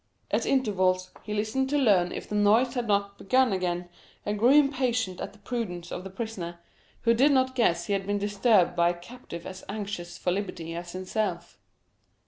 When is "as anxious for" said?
9.45-10.31